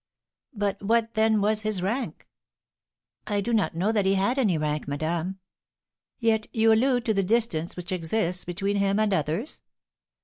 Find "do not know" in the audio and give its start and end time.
3.39-3.91